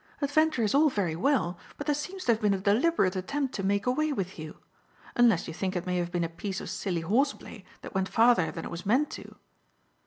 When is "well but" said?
1.15-1.85